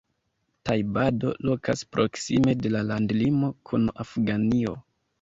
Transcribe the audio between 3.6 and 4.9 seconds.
kun Afganio.